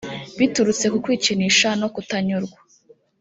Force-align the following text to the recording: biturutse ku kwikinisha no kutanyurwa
biturutse 0.37 0.85
ku 0.91 0.97
kwikinisha 1.03 1.69
no 1.81 1.87
kutanyurwa 1.93 2.57